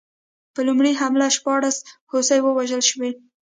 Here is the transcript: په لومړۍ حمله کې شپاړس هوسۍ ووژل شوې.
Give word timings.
په 0.53 0.59
لومړۍ 0.67 0.93
حمله 1.01 1.27
کې 1.29 1.33
شپاړس 1.37 1.77
هوسۍ 2.11 2.39
ووژل 2.41 2.81
شوې. 2.89 3.11